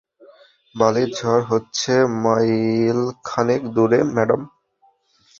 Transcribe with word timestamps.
বালির 0.75 1.09
ঝড় 1.17 1.43
হচ্ছে 1.51 1.93
মাইলখানেক 2.23 3.61
দূরে, 3.75 3.99
ম্যাডাম। 4.15 4.41